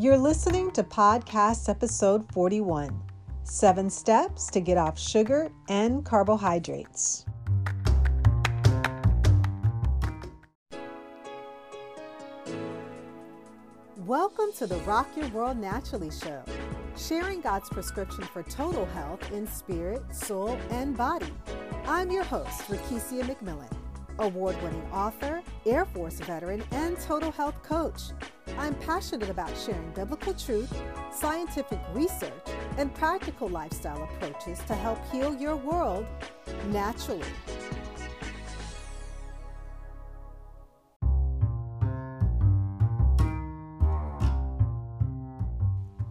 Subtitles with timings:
[0.00, 3.02] You're listening to podcast episode 41
[3.44, 7.26] Seven Steps to Get Off Sugar and Carbohydrates.
[13.98, 16.42] Welcome to the Rock Your World Naturally show,
[16.96, 21.34] sharing God's prescription for total health in spirit, soul, and body.
[21.84, 23.70] I'm your host, Rakesia McMillan,
[24.18, 28.00] award winning author, Air Force veteran, and total health coach.
[28.58, 30.72] I'm passionate about sharing biblical truth,
[31.12, 32.32] scientific research,
[32.78, 36.06] and practical lifestyle approaches to help heal your world
[36.68, 37.22] naturally.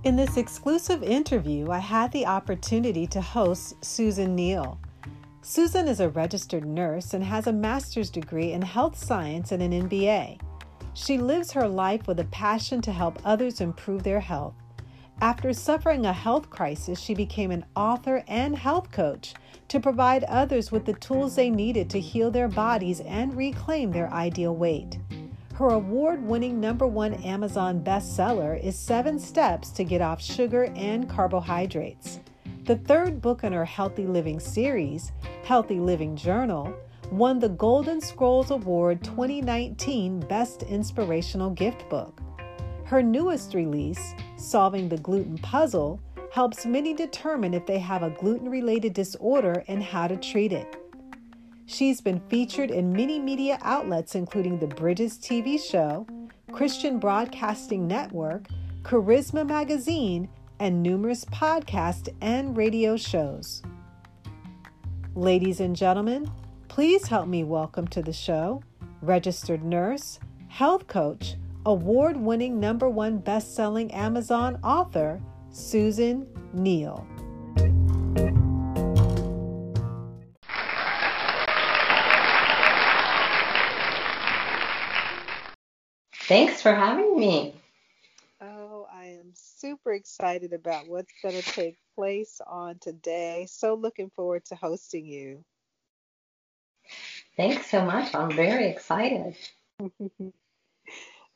[0.05, 4.79] In this exclusive interview, I had the opportunity to host Susan Neal.
[5.51, 9.89] Susan is a registered nurse and has a master's degree in health science and an
[9.89, 10.39] MBA.
[10.93, 14.53] She lives her life with a passion to help others improve their health.
[15.21, 19.33] After suffering a health crisis, she became an author and health coach
[19.69, 24.13] to provide others with the tools they needed to heal their bodies and reclaim their
[24.13, 24.99] ideal weight.
[25.55, 31.09] Her award winning number one Amazon bestseller is Seven Steps to Get Off Sugar and
[31.09, 32.19] Carbohydrates.
[32.69, 35.11] The third book in her Healthy Living series,
[35.43, 36.71] Healthy Living Journal,
[37.11, 42.21] won the Golden Scrolls Award 2019 Best Inspirational Gift Book.
[42.85, 45.99] Her newest release, Solving the Gluten Puzzle,
[46.31, 50.77] helps many determine if they have a gluten related disorder and how to treat it.
[51.65, 56.05] She's been featured in many media outlets, including the Bridges TV show,
[56.51, 58.45] Christian Broadcasting Network,
[58.83, 63.61] Charisma Magazine, and numerous podcast and radio shows.
[65.15, 66.29] Ladies and gentlemen,
[66.67, 68.61] please help me welcome to the show
[69.01, 75.21] registered nurse, health coach, award winning number one best selling Amazon author,
[75.51, 77.07] Susan Neal.
[86.27, 87.58] Thanks for having me
[89.59, 93.45] super excited about what's going to take place on today.
[93.49, 95.43] So looking forward to hosting you.
[97.35, 98.13] Thanks so much.
[98.15, 99.35] I'm very excited.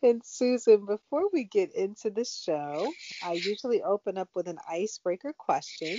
[0.04, 2.92] and Susan, before we get into the show,
[3.24, 5.98] I usually open up with an icebreaker question.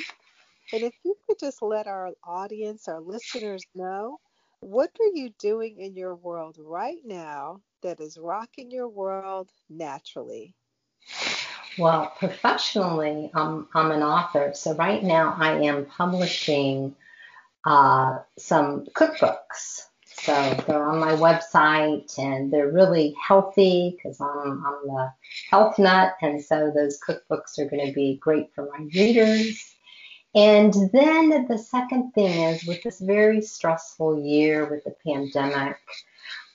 [0.72, 4.18] And if you could just let our audience, our listeners know,
[4.60, 10.54] what are you doing in your world right now that is rocking your world naturally?
[11.76, 14.52] Well, professionally, I'm, I'm an author.
[14.54, 16.94] So right now I am publishing
[17.64, 19.82] uh, some cookbooks.
[20.04, 20.32] So
[20.66, 25.12] they're on my website and they're really healthy because I'm, I'm the
[25.50, 26.14] health nut.
[26.22, 29.74] And so those cookbooks are going to be great for my readers.
[30.34, 35.76] And then the second thing is with this very stressful year with the pandemic,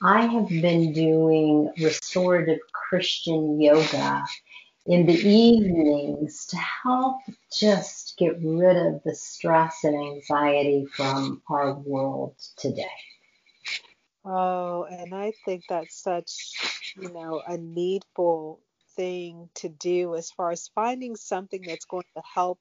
[0.02, 4.24] I have been doing restorative Christian yoga
[4.85, 11.73] in the evenings to help just get rid of the stress and anxiety from our
[11.73, 12.85] world today.
[14.25, 18.62] Oh, and I think that's such, you know, a needful
[18.95, 22.59] thing to do as far as finding something that's going to help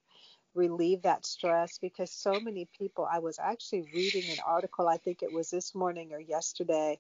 [0.55, 5.23] relieve that stress because so many people I was actually reading an article I think
[5.23, 6.99] it was this morning or yesterday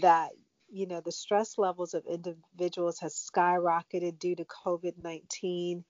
[0.00, 0.30] that
[0.70, 5.84] you know, the stress levels of individuals has skyrocketed due to COVID 19.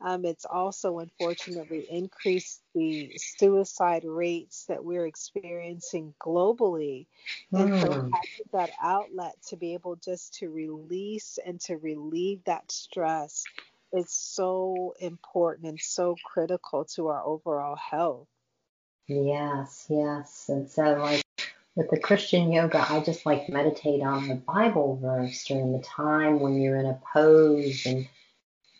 [0.00, 7.06] Um, it's also unfortunately increased the suicide rates that we're experiencing globally.
[7.52, 8.10] And so hmm.
[8.12, 13.44] having that outlet to be able just to release and to relieve that stress
[13.92, 18.26] is so important and so critical to our overall health.
[19.06, 20.46] Yes, yes.
[20.48, 21.22] And so like
[21.76, 26.40] with the Christian yoga, I just like meditate on the Bible verse during the time
[26.40, 28.06] when you're in a pose and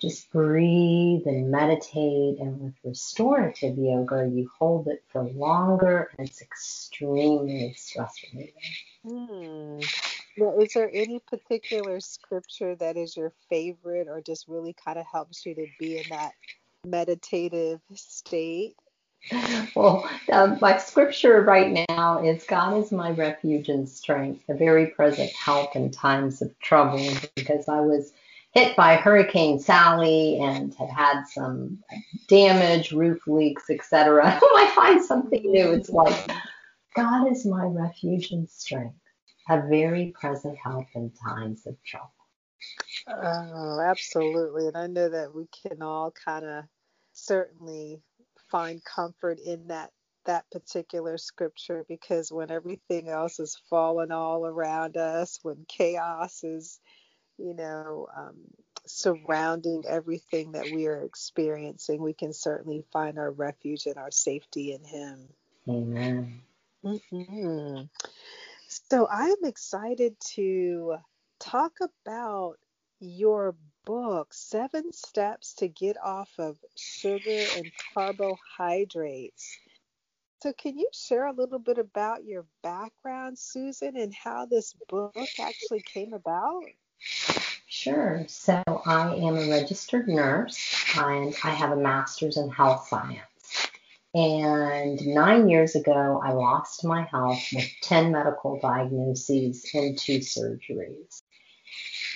[0.00, 2.38] just breathe and meditate.
[2.38, 8.52] And with restorative yoga, you hold it for longer and it's extremely stress relieving.
[9.04, 9.80] Hmm.
[10.36, 15.06] Now, is there any particular scripture that is your favorite or just really kind of
[15.10, 16.32] helps you to be in that
[16.84, 18.76] meditative state?
[19.74, 24.88] well, um, my scripture right now is God is my refuge and strength, a very
[24.88, 28.12] present help in times of trouble, because I was
[28.52, 31.82] hit by Hurricane Sally and had had some
[32.28, 34.38] damage, roof leaks, etc.
[34.56, 36.30] I find something new, it's like
[36.94, 38.94] God is my refuge and strength,
[39.48, 42.10] a very present help in times of trouble.
[43.08, 44.68] Oh, absolutely.
[44.68, 46.64] And I know that we can all kind of
[47.12, 48.00] certainly
[48.54, 49.90] find comfort in that
[50.26, 56.80] that particular scripture because when everything else is falling all around us, when chaos is,
[57.36, 58.36] you know, um,
[58.86, 64.72] surrounding everything that we are experiencing, we can certainly find our refuge and our safety
[64.72, 65.28] in Him.
[65.68, 66.40] Amen.
[66.84, 67.82] Mm-hmm.
[68.68, 70.94] So I'm excited to
[71.40, 71.72] talk
[72.06, 72.54] about
[73.00, 73.54] your
[73.84, 79.58] book, Seven Steps to Get Off of Sugar and Carbohydrates.
[80.42, 85.16] So, can you share a little bit about your background, Susan, and how this book
[85.40, 86.64] actually came about?
[86.98, 88.24] Sure.
[88.28, 93.22] So, I am a registered nurse and I have a master's in health science.
[94.14, 101.23] And nine years ago, I lost my health with 10 medical diagnoses and two surgeries.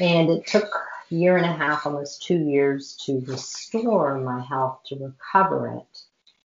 [0.00, 0.68] And it took
[1.10, 6.02] a year and a half, almost two years, to restore my health, to recover it.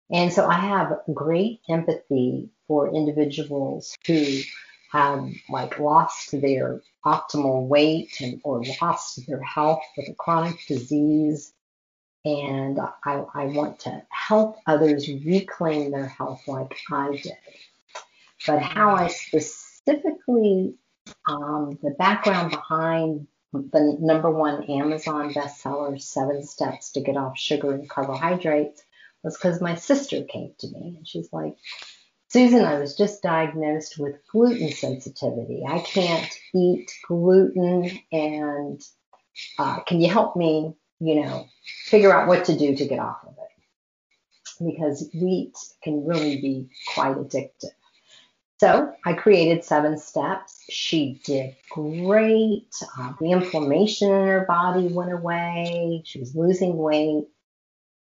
[0.10, 4.42] And so I have great empathy for individuals who
[4.92, 11.52] have like lost their optimal weight and or lost their health with a chronic disease.
[12.24, 17.34] And I, I want to help others reclaim their health like I did.
[18.46, 20.76] But how I specifically,
[21.28, 27.74] um, the background behind the number one Amazon bestseller, Seven Steps to Get Off Sugar
[27.74, 28.84] and Carbohydrates,
[29.24, 31.56] was because my sister came to me and she's like,
[32.30, 35.64] Susan, I was just diagnosed with gluten sensitivity.
[35.68, 38.82] I can't eat gluten, and
[39.60, 41.46] uh, can you help me, you know,
[41.86, 44.66] figure out what to do to get off of it?
[44.66, 47.70] Because wheat can really be quite addictive.
[48.64, 50.64] So I created seven steps.
[50.70, 52.74] She did great.
[52.98, 56.02] Uh, the inflammation in her body went away.
[56.06, 57.26] She was losing weight.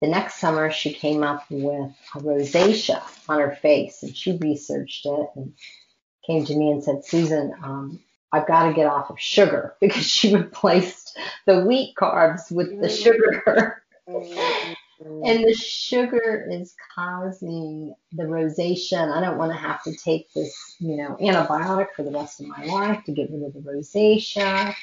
[0.03, 5.07] The next summer, she came up with a rosacea on her face, and she researched
[5.07, 5.53] it and
[6.27, 7.99] came to me and said, Susan, um,
[8.31, 11.17] I've got to get off of sugar because she replaced
[11.47, 13.03] the wheat carbs with the mm-hmm.
[13.03, 13.83] sugar.
[15.03, 19.11] And the sugar is causing the rosacea.
[19.11, 22.47] I don't want to have to take this, you know, antibiotic for the rest of
[22.47, 24.75] my life to get rid of the rosacea.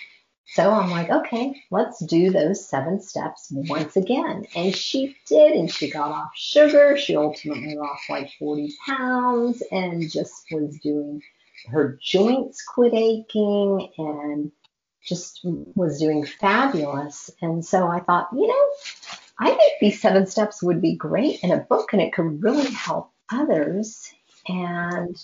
[0.55, 4.47] So I'm like, okay, let's do those seven steps once again.
[4.56, 6.97] And she did, and she got off sugar.
[6.97, 11.23] She ultimately lost like 40 pounds and just was doing
[11.67, 14.53] her joints quit aching and
[15.05, 17.31] just was doing fabulous.
[17.43, 18.67] And so I thought, you know,
[19.38, 22.70] I think these seven steps would be great in a book and it could really
[22.70, 24.12] help others.
[24.49, 25.17] And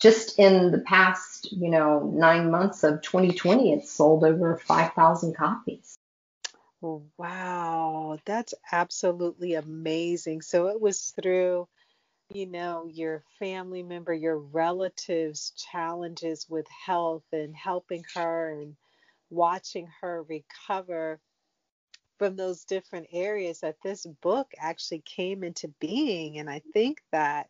[0.00, 5.96] just in the past, you know, nine months of 2020, it's sold over 5,000 copies.
[6.80, 10.42] Wow, that's absolutely amazing.
[10.42, 11.66] So it was through,
[12.32, 18.76] you know, your family member, your relatives' challenges with health and helping her and
[19.30, 21.18] watching her recover
[22.18, 26.38] from those different areas that this book actually came into being.
[26.38, 27.48] And I think that,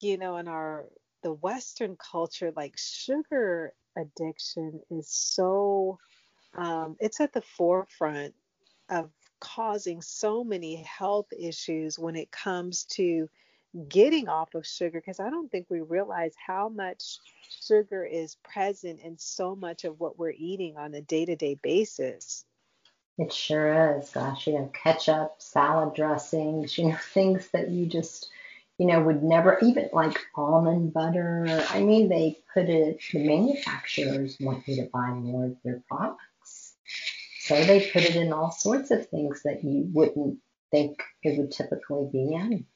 [0.00, 0.86] you know, in our
[1.22, 5.98] the Western culture, like sugar addiction is so
[6.56, 8.34] um, it's at the forefront
[8.88, 13.28] of causing so many health issues when it comes to
[13.88, 17.18] getting off of sugar because I don't think we realize how much
[17.62, 21.54] sugar is present in so much of what we're eating on a day to day
[21.62, 22.44] basis.
[23.18, 24.10] It sure is.
[24.10, 28.30] Gosh, you know, ketchup, salad dressings, you know, things that you just,
[28.78, 31.46] you know, would never, even like almond butter.
[31.70, 36.74] I mean, they put it, the manufacturers want you to buy more of their products.
[37.40, 40.38] So they put it in all sorts of things that you wouldn't
[40.70, 42.66] think it would typically be in.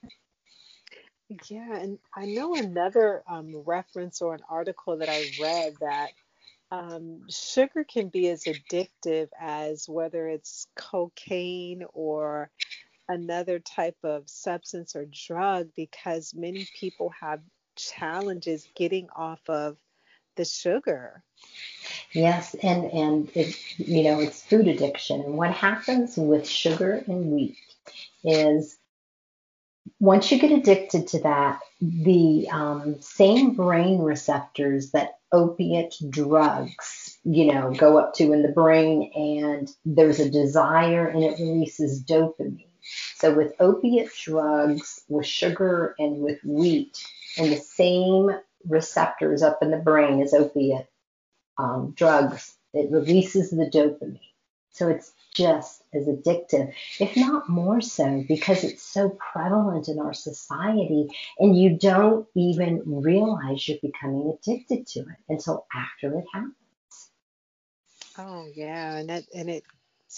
[1.49, 6.11] Yeah, and I know another um, reference or an article that I read that
[6.73, 12.51] um, sugar can be as addictive as whether it's cocaine or
[13.11, 17.41] another type of substance or drug because many people have
[17.77, 19.77] challenges getting off of
[20.37, 21.23] the sugar.
[22.13, 25.21] Yes, and and it, you know it's food addiction.
[25.21, 27.59] And what happens with sugar and wheat
[28.25, 28.79] is
[30.01, 37.53] once you get addicted to that, the um, same brain receptors that opiate drugs, you
[37.53, 42.67] know, go up to in the brain, and there's a desire and it releases dopamine.
[43.17, 46.99] So with opiate drugs, with sugar, and with wheat,
[47.39, 48.31] and the same
[48.67, 50.89] receptors up in the brain as opiate
[51.59, 54.21] um, drugs, it releases the dopamine.
[54.73, 60.15] So it's just as addictive, if not more so, because it's so prevalent in our
[60.15, 66.55] society and you don't even realize you're becoming addicted to it until after it happens.
[68.19, 69.65] Oh yeah, and that and it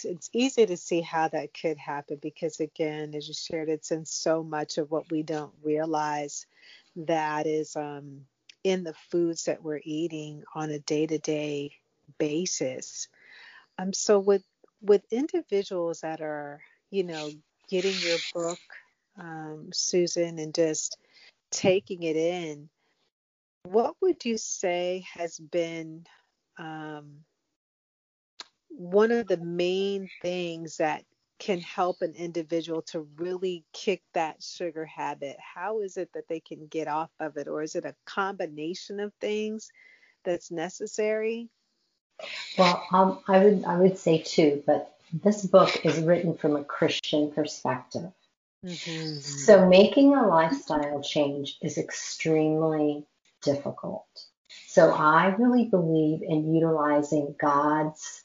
[0.02, 4.04] it's easy to see how that could happen because again, as you shared, it's in
[4.04, 6.46] so much of what we don't realize
[6.96, 8.22] that is um,
[8.64, 11.72] in the foods that we're eating on a day-to-day
[12.18, 13.08] basis.
[13.78, 14.44] Um, so with
[14.80, 17.30] with individuals that are, you know,
[17.68, 18.58] getting your book,
[19.18, 20.98] um, Susan, and just
[21.50, 22.68] taking it in,
[23.64, 26.04] what would you say has been
[26.58, 27.24] um,
[28.68, 31.04] one of the main things that
[31.38, 35.36] can help an individual to really kick that sugar habit?
[35.40, 37.48] How is it that they can get off of it?
[37.48, 39.70] Or is it a combination of things
[40.24, 41.48] that's necessary?
[42.58, 46.64] Well, um, I would I would say too, but this book is written from a
[46.64, 48.12] Christian perspective.
[48.64, 49.18] Mm-hmm.
[49.20, 53.04] So making a lifestyle change is extremely
[53.42, 54.06] difficult.
[54.66, 58.24] So I really believe in utilizing God's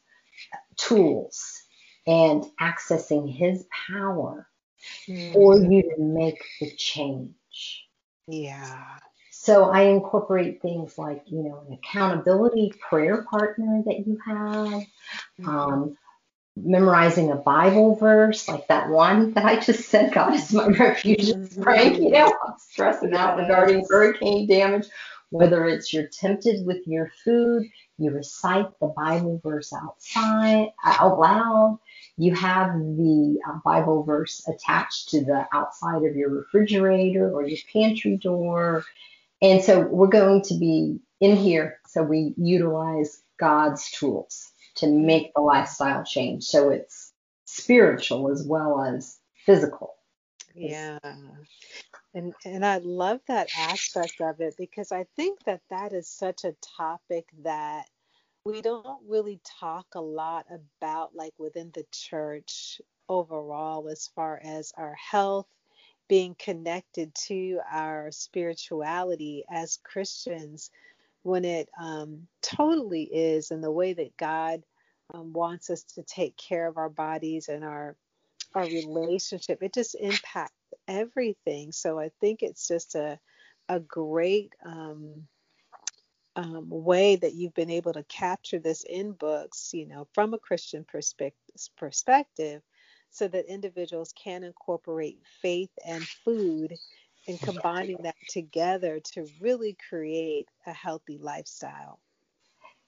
[0.78, 1.62] tools
[2.08, 4.48] and accessing his power
[5.08, 5.34] mm-hmm.
[5.34, 7.86] for you to make the change.
[8.28, 8.98] Yeah.
[9.50, 15.50] So I incorporate things like, you know, an accountability prayer partner that you have, mm-hmm.
[15.50, 15.98] um,
[16.56, 21.30] memorizing a Bible verse like that one that I just said, God is my refuge
[21.30, 21.98] and strength.
[21.98, 24.86] You know, I'm stressing out regarding hurricane damage.
[25.32, 31.80] Whether it's you're tempted with your food, you recite the Bible verse outside out loud.
[32.18, 37.58] You have the uh, Bible verse attached to the outside of your refrigerator or your
[37.74, 38.86] pantry door.
[39.42, 41.80] And so we're going to be in here.
[41.88, 46.46] So we utilize God's tools to make the lifestyle change.
[46.46, 47.14] So it's
[47.46, 49.96] spiritual as well as physical.
[50.54, 51.00] Yeah.
[52.14, 56.44] And and I love that aspect of it because I think that that is such
[56.44, 57.86] a topic that
[58.46, 64.74] we don't really talk a lot about like within the church overall as far as
[64.78, 65.48] our health
[66.10, 70.72] being connected to our spirituality as Christians
[71.24, 74.64] when it um, totally is in the way that God
[75.14, 77.96] um, wants us to take care of our bodies and our
[78.56, 79.62] our relationship.
[79.62, 80.54] It just impacts
[80.88, 81.72] everything.
[81.72, 83.20] So I think it's just a
[83.70, 85.28] a great um,
[86.36, 90.40] um, way that you've been able to capture this in books, you know, from a
[90.40, 92.62] Christian perspective,
[93.12, 96.78] so that individuals can incorporate faith and food
[97.28, 102.00] and combining that together to really create a healthy lifestyle.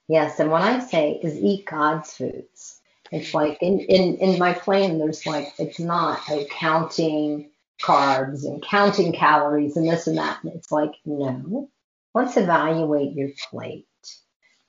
[0.07, 2.81] Yes, and what I say is eat God's foods.
[3.11, 7.49] It's like in, in, in my plan, there's like, it's not a counting
[7.81, 10.39] carbs and counting calories and this and that.
[10.45, 11.69] It's like, no,
[12.13, 13.87] let's evaluate your plate.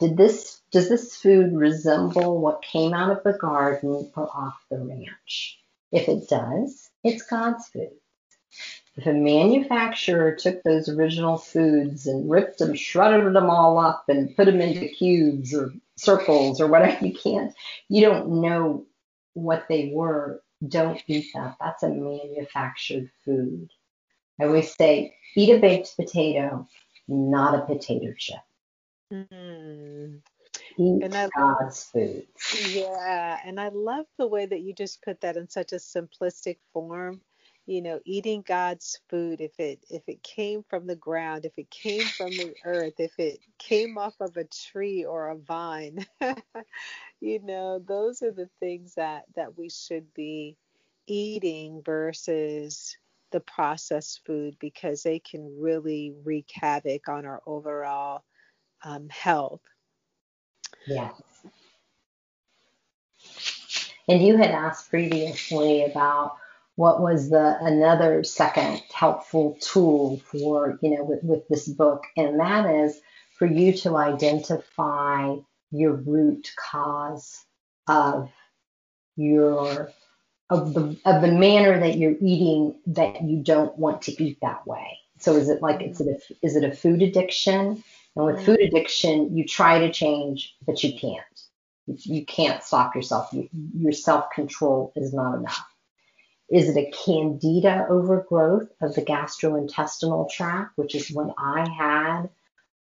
[0.00, 4.78] Did this, does this food resemble what came out of the garden or off the
[4.78, 5.58] ranch?
[5.92, 7.92] If it does, it's God's food.
[8.96, 14.34] If a manufacturer took those original foods and ripped them, shredded them all up, and
[14.36, 17.54] put them into cubes or circles or whatever you can't,
[17.88, 18.86] you don't know
[19.34, 21.56] what they were don't eat that.
[21.60, 23.70] That's a manufactured food.
[24.40, 26.68] I always say, eat a baked potato,
[27.08, 28.36] not a potato chip.
[29.12, 30.20] Mm.
[30.78, 32.26] Eat and I, God's food.
[32.72, 36.58] Yeah, and I love the way that you just put that in such a simplistic
[36.72, 37.20] form.
[37.66, 39.40] You know, eating God's food.
[39.40, 43.18] If it if it came from the ground, if it came from the earth, if
[43.18, 46.04] it came off of a tree or a vine,
[47.20, 50.56] you know those are the things that that we should be
[51.06, 52.96] eating versus
[53.32, 58.22] the processed food because they can really wreak havoc on our overall
[58.84, 59.62] um, health
[60.86, 61.12] yes
[64.08, 66.36] and you had asked previously about
[66.76, 72.40] what was the another second helpful tool for you know with, with this book and
[72.40, 73.00] that is
[73.38, 75.34] for you to identify
[75.70, 77.44] your root cause
[77.88, 78.30] of
[79.16, 79.90] your
[80.50, 84.66] of the of the manner that you're eating that you don't want to eat that
[84.66, 84.98] way.
[85.18, 87.82] So is it like is it a, is it a food addiction?
[88.16, 91.22] And with food addiction, you try to change, but you can't.
[91.86, 93.32] You can't stop yourself.
[93.32, 95.66] You, your self control is not enough.
[96.50, 102.28] Is it a candida overgrowth of the gastrointestinal tract, which is what I had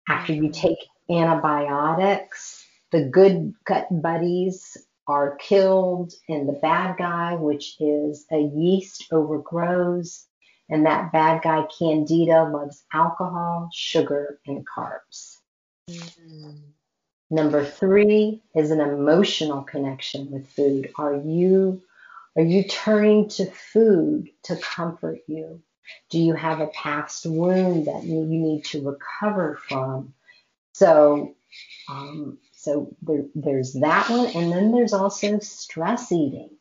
[0.10, 2.66] after you take antibiotics?
[2.92, 4.76] The good gut buddies
[5.08, 10.26] are killed and the bad guy, which is a yeast overgrows.
[10.70, 15.38] And that bad guy, Candida, loves alcohol, sugar, and carbs.
[15.90, 16.58] Mm-hmm.
[17.32, 20.92] Number three is an emotional connection with food.
[20.96, 21.82] Are you
[22.38, 25.62] are you turning to food to comfort you?
[26.10, 30.14] Do you have a past wound that you, need to recover from?
[30.74, 31.36] So,
[31.90, 36.52] um, so there, there's that one, and then there's also stress eating.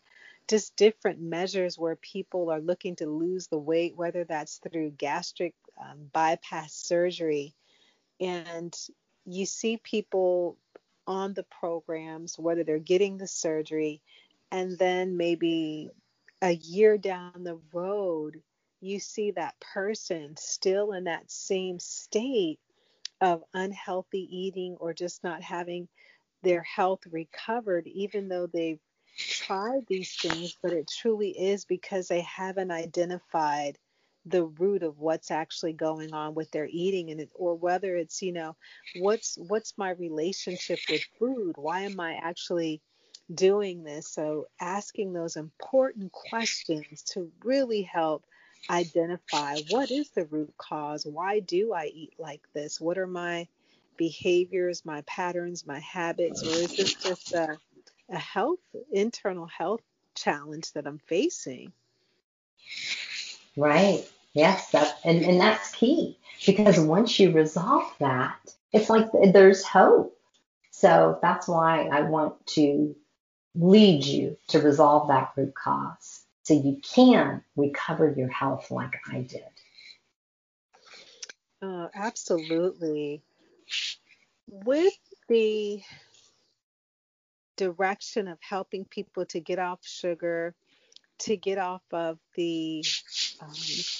[0.48, 5.54] just different measures where people are looking to lose the weight, whether that's through gastric
[5.80, 7.54] um, bypass surgery.
[8.20, 8.76] And
[9.24, 10.56] you see people
[11.06, 14.02] on the programs, whether they're getting the surgery,
[14.50, 15.90] and then maybe
[16.42, 18.42] a year down the road,
[18.80, 22.58] you see that person still in that same state
[23.20, 25.88] of unhealthy eating or just not having
[26.42, 28.80] their health recovered, even though they've
[29.16, 33.78] tried these things, but it truly is because they haven't identified
[34.26, 38.22] the root of what's actually going on with their eating and it, or whether it's
[38.22, 38.54] you know
[39.00, 42.80] what's what's my relationship with food why am i actually
[43.34, 48.24] doing this so asking those important questions to really help
[48.70, 51.06] identify what is the root cause?
[51.06, 52.80] Why do I eat like this?
[52.80, 53.48] What are my
[53.96, 57.58] behaviors, my patterns, my habits, or is this just a,
[58.10, 58.60] a health,
[58.92, 59.82] internal health
[60.14, 61.72] challenge that I'm facing?
[63.56, 64.08] Right.
[64.32, 68.38] Yes, that and, and that's key because once you resolve that,
[68.72, 70.18] it's like there's hope.
[70.70, 72.96] So that's why I want to
[73.54, 79.20] lead you to resolve that root cause so you can recover your health like I
[79.20, 79.44] did.
[81.60, 83.22] Uh, absolutely.
[84.48, 85.82] With the
[87.56, 90.54] direction of helping people to get off sugar,
[91.20, 92.82] to get off of the
[93.42, 93.52] um,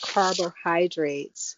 [0.03, 1.57] carbohydrates,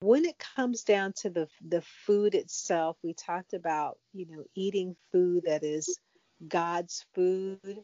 [0.00, 4.96] when it comes down to the the food itself, we talked about you know eating
[5.12, 5.98] food that is
[6.46, 7.82] God's food.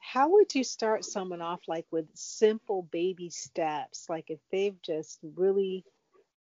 [0.00, 4.06] How would you start someone off like with simple baby steps?
[4.08, 5.84] Like if they've just really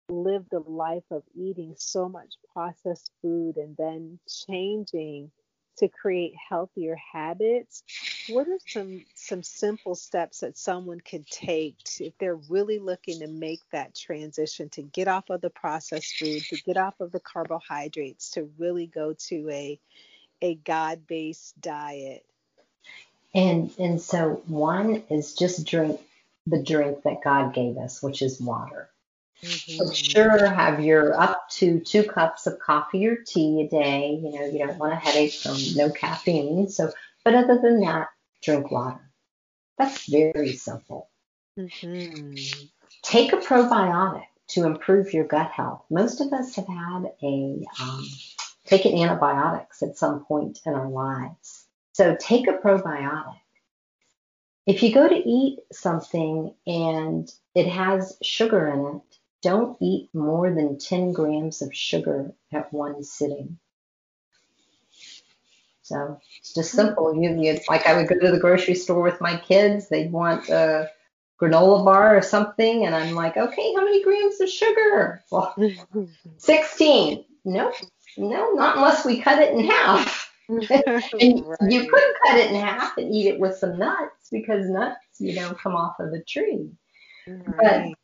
[0.08, 5.30] lived a life of eating so much processed food and then changing
[5.78, 7.82] to create healthier habits
[8.28, 13.20] what are some some simple steps that someone could take to, if they're really looking
[13.20, 17.12] to make that transition to get off of the processed food to get off of
[17.12, 19.80] the carbohydrates to really go to a
[20.42, 22.24] a god-based diet
[23.34, 26.00] and and so one is just drink
[26.46, 28.88] the drink that God gave us, which is water.
[29.42, 29.86] Mm-hmm.
[29.86, 34.20] So sure, have your up to two cups of coffee or tea a day.
[34.22, 36.68] You know, you don't want a headache from no caffeine.
[36.68, 36.92] So,
[37.24, 38.08] but other than that,
[38.42, 39.10] drink water.
[39.78, 41.08] That's very simple.
[41.58, 42.34] Mm-hmm.
[43.02, 45.84] Take a probiotic to improve your gut health.
[45.90, 48.06] Most of us have had a um,
[48.66, 51.66] taken antibiotics at some point in our lives.
[51.92, 53.40] So take a probiotic.
[54.66, 60.54] If you go to eat something and it has sugar in it, don't eat more
[60.54, 63.58] than 10 grams of sugar at one sitting.
[65.90, 67.12] So it's just simple.
[67.20, 69.88] You, you like I would go to the grocery store with my kids.
[69.88, 70.88] They'd want a
[71.42, 75.20] granola bar or something, and I'm like, okay, how many grams of sugar?
[75.32, 75.52] Well,
[76.36, 77.24] 16.
[77.44, 77.74] Nope.
[78.16, 80.32] no, not unless we cut it in half.
[80.48, 81.58] and right.
[81.68, 85.34] you could cut it in half and eat it with some nuts because nuts, you
[85.34, 86.70] know, come off of the tree.
[87.26, 87.94] Right.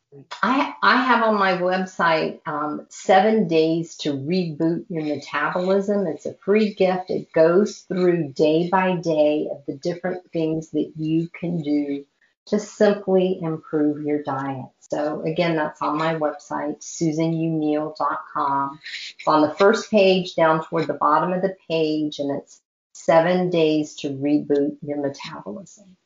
[0.41, 6.07] I I have on my website um, seven days to reboot your metabolism.
[6.07, 7.09] It's a free gift.
[7.09, 12.05] It goes through day by day of the different things that you can do
[12.47, 14.69] to simply improve your diet.
[14.79, 18.79] So again, that's on my website, susanuneal.com.
[19.17, 22.61] It's on the first page down toward the bottom of the page, and it's
[22.93, 25.97] seven days to reboot your metabolism.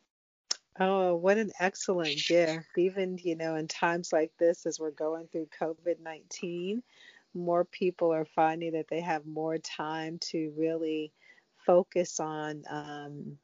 [0.79, 2.65] Oh, what an excellent gift.
[2.77, 6.81] Even, you know, in times like this, as we're going through COVID 19,
[7.33, 11.11] more people are finding that they have more time to really
[11.65, 13.37] focus on um,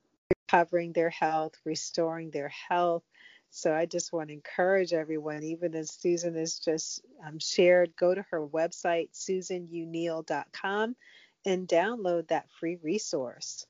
[0.48, 3.04] recovering their health, restoring their health.
[3.50, 8.14] So I just want to encourage everyone, even as Susan has just um, shared, go
[8.14, 10.96] to her website, susanuneal.com,
[11.46, 13.66] and download that free resource.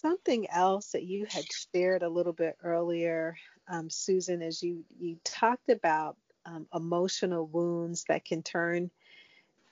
[0.00, 3.36] Something else that you had shared a little bit earlier,
[3.68, 8.90] um, Susan, is you you talked about um, emotional wounds that can turn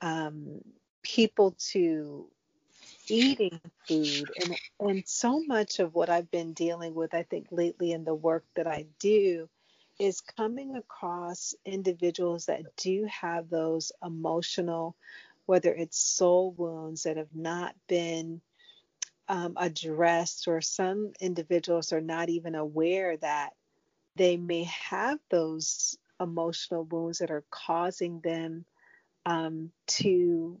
[0.01, 0.61] um,
[1.03, 2.27] people to
[3.07, 4.29] eating food.
[4.41, 8.15] And and so much of what I've been dealing with I think lately in the
[8.15, 9.49] work that I do
[9.99, 14.95] is coming across individuals that do have those emotional
[15.45, 18.39] whether it's soul wounds that have not been
[19.29, 23.53] um, addressed or some individuals are not even aware that
[24.15, 28.65] they may have those emotional wounds that are causing them
[29.25, 30.59] um, to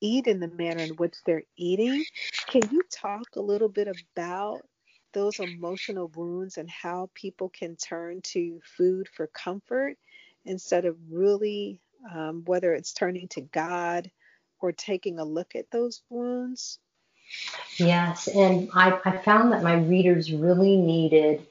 [0.00, 2.04] eat in the manner in which they're eating.
[2.48, 4.62] Can you talk a little bit about
[5.12, 9.96] those emotional wounds and how people can turn to food for comfort
[10.44, 11.78] instead of really,
[12.12, 14.10] um, whether it's turning to God
[14.60, 16.78] or taking a look at those wounds?
[17.78, 21.46] Yes, and I, I found that my readers really needed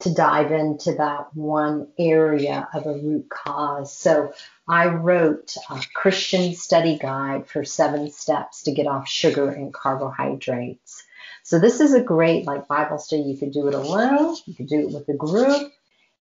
[0.00, 3.96] to dive into that one area of a root cause.
[3.96, 4.32] So
[4.68, 11.04] I wrote a Christian study guide for seven steps to get off sugar and carbohydrates.
[11.44, 13.22] So this is a great like Bible study.
[13.22, 15.72] You could do it alone, you could do it with a group,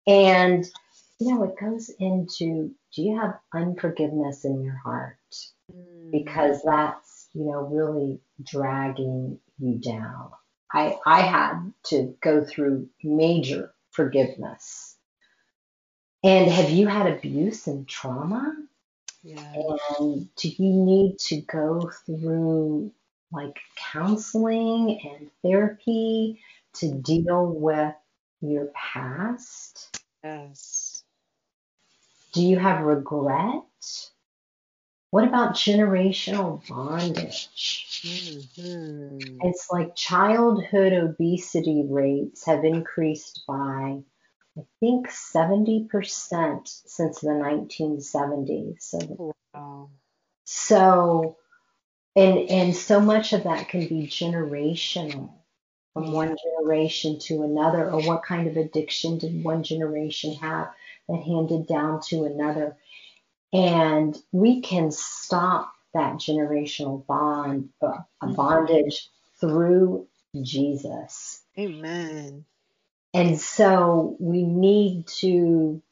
[0.07, 0.65] and
[1.19, 5.17] you know it goes into do you have unforgiveness in your heart?
[5.73, 6.11] Mm.
[6.11, 7.08] Because that's
[7.39, 10.31] you know really dragging you down.
[10.73, 14.97] I, I had to go through major forgiveness.
[16.25, 18.55] And have you had abuse and trauma?
[19.23, 19.55] Yeah.
[19.99, 22.93] And do you need to go through
[23.31, 23.57] like
[23.93, 26.41] counseling and therapy
[26.75, 27.95] to deal with
[28.41, 30.01] your past?
[30.25, 31.05] Yes.
[32.33, 33.63] Do you have regret?
[35.11, 37.49] What about generational bondage?
[38.05, 39.39] Mm-hmm.
[39.43, 44.03] It's like childhood obesity rates have increased by,
[44.59, 45.89] I think, 70%
[46.65, 48.83] since the 1970s.
[48.83, 49.91] So, wow.
[50.45, 51.37] so
[52.19, 55.31] and, and so much of that can be generational
[55.95, 60.69] from one generation to another, or what kind of addiction did one generation have
[61.09, 62.77] that handed down to another.
[63.53, 69.09] And we can stop that generational bond, uh, bondage
[69.41, 70.07] through
[70.43, 71.43] Jesus.
[71.59, 72.45] Amen.
[73.15, 75.83] And so we need to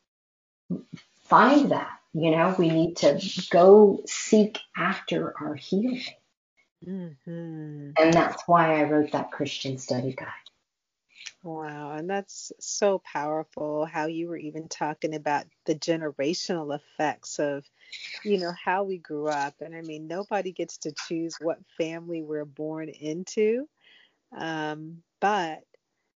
[1.25, 6.03] find that, you know, we need to go seek after our healing.
[6.87, 7.91] Mm-hmm.
[7.99, 10.29] And that's why I wrote that Christian study guide.
[11.47, 17.65] Wow, and that's so powerful how you were even talking about the generational effects of,
[18.25, 19.55] you know, how we grew up.
[19.61, 23.69] And I mean, nobody gets to choose what family we're born into.
[24.37, 25.61] Um, but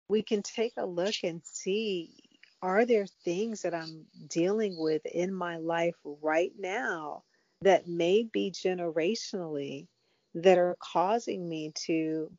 [0.08, 2.16] we can take a look and see
[2.62, 7.24] are there things that I'm dealing with in my life right now
[7.64, 9.88] that may be generationally
[10.36, 12.32] that are causing me to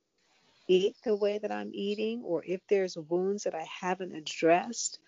[0.68, 4.98] eat the way that I'm eating, or if there's wounds that I haven't addressed,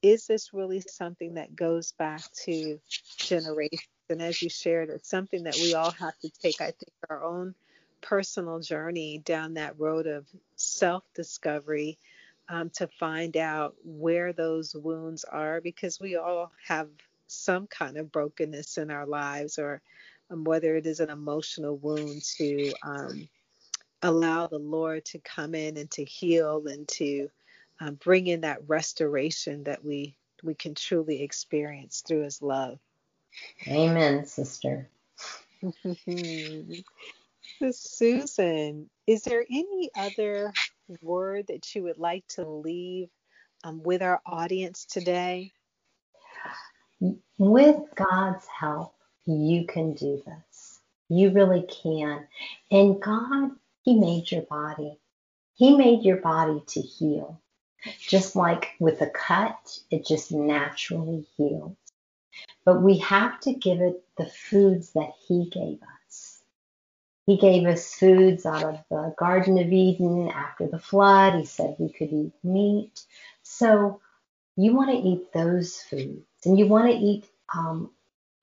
[0.00, 2.78] is this really something that goes back to
[3.16, 3.88] generations?
[4.08, 7.22] And as you shared, it's something that we all have to take, I think, our
[7.22, 7.54] own
[8.00, 10.26] personal journey down that road of
[10.56, 11.98] self discovery
[12.48, 16.88] um, to find out where those wounds are because we all have
[17.26, 19.82] some kind of brokenness in our lives or
[20.30, 23.28] um, whether it is an emotional wound to um,
[24.02, 27.28] allow the Lord to come in and to heal and to
[27.80, 32.78] um, bring in that restoration that we we can truly experience through His love.
[33.66, 34.88] Amen, sister.
[37.72, 40.52] Susan, is there any other
[41.02, 43.08] word that you would like to leave
[43.64, 45.52] um, with our audience today?
[47.38, 48.94] With God's help,
[49.26, 50.80] you can do this.
[51.08, 52.26] You really can.
[52.70, 53.50] And God,
[53.82, 54.98] He made your body.
[55.54, 57.40] He made your body to heal.
[58.00, 61.76] Just like with a cut, it just naturally heals.
[62.64, 66.40] But we have to give it the foods that He gave us.
[67.26, 71.34] He gave us foods out of the Garden of Eden after the flood.
[71.34, 73.04] He said we could eat meat.
[73.42, 74.00] So
[74.56, 77.90] you want to eat those foods and you want to eat um,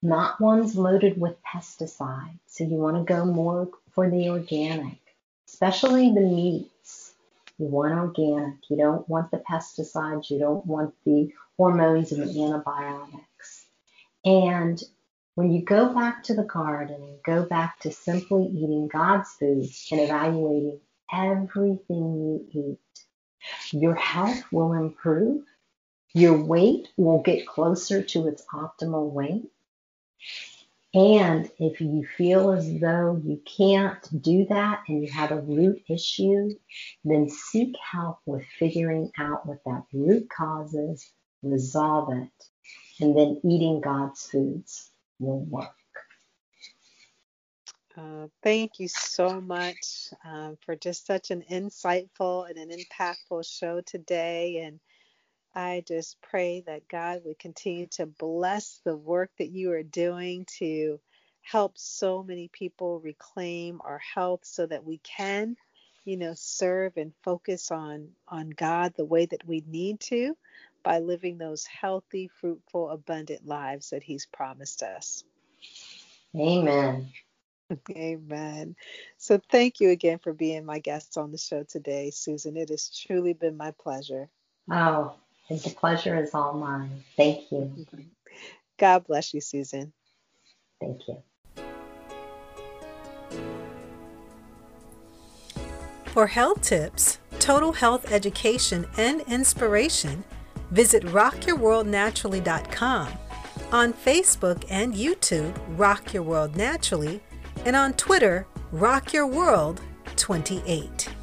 [0.01, 2.39] not ones loaded with pesticides.
[2.45, 4.99] So you want to go more for the organic,
[5.55, 7.13] especially the meats.
[7.57, 8.55] You want organic.
[8.69, 10.29] You don't want the pesticides.
[10.29, 13.65] You don't want the hormones and the antibiotics.
[14.25, 14.83] And
[15.35, 19.87] when you go back to the garden and go back to simply eating God's foods
[19.93, 20.81] and evaluating
[21.13, 22.99] everything you eat,
[23.71, 25.45] your health will improve
[26.13, 29.51] your weight will get closer to its optimal weight.
[30.95, 35.83] And if you feel as though you can't do that and you have a root
[35.89, 36.51] issue,
[37.03, 41.11] then seek help with figuring out what that root causes,
[41.43, 42.45] resolve it,
[43.01, 45.75] and then eating God's foods will work.
[47.97, 53.81] Uh, thank you so much um, for just such an insightful and an impactful show
[53.81, 54.63] today.
[54.65, 54.79] And
[55.55, 60.45] I just pray that God would continue to bless the work that you are doing
[60.59, 60.99] to
[61.43, 65.55] help so many people reclaim our health so that we can,
[66.05, 70.35] you know, serve and focus on on God the way that we need to
[70.83, 75.23] by living those healthy, fruitful, abundant lives that he's promised us.
[76.35, 77.13] Amen.
[77.91, 78.75] Amen.
[79.17, 82.57] So thank you again for being my guest on the show today, Susan.
[82.57, 84.29] It has truly been my pleasure.
[84.71, 85.15] Oh,
[85.49, 87.03] and the pleasure is all mine.
[87.15, 87.71] Thank you.
[88.77, 89.93] God bless you, Susan.
[90.79, 91.17] Thank you.
[96.05, 100.23] For health tips, total health education, and inspiration,
[100.71, 103.07] visit rockyourworldnaturally.com.
[103.71, 107.21] On Facebook and YouTube, Rock Your World Naturally,
[107.65, 109.81] and on Twitter, Rock Your World
[110.15, 111.14] 28.